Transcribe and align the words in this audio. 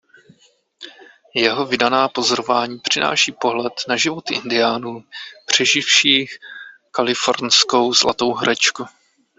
Jeho 1.33 1.65
vydaná 1.65 2.07
pozorování 2.09 2.79
přináší 2.79 3.31
pohled 3.31 3.73
na 3.87 3.95
životy 3.97 4.33
indiánů 4.35 5.03
přeživších 5.45 6.37
Kalifornskou 6.91 7.93
zlatou 7.93 8.33
horečku. 8.33 8.85